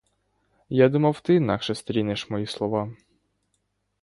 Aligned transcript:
Я 0.75 0.89
думав, 0.89 1.21
ти 1.21 1.35
інакше 1.35 1.75
стрінеш 1.75 2.29
мої 2.29 2.45
слова. 2.45 2.93